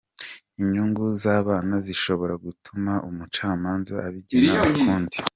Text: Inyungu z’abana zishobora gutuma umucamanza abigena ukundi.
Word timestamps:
Inyungu 0.61 1.03
z’abana 1.21 1.75
zishobora 1.85 2.33
gutuma 2.45 2.93
umucamanza 3.09 3.93
abigena 4.07 4.53
ukundi. 4.71 5.17